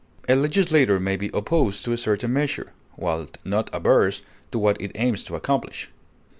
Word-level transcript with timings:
A 0.27 0.33
legislator 0.35 0.99
may 0.99 1.15
be 1.15 1.29
opposed 1.31 1.85
to 1.85 1.93
a 1.93 1.97
certain 1.99 2.33
measure, 2.33 2.73
while 2.95 3.27
not 3.45 3.69
averse 3.71 4.23
to 4.51 4.57
what 4.57 4.81
it 4.81 4.91
aims 4.95 5.23
to 5.25 5.35
accomplish. 5.35 5.91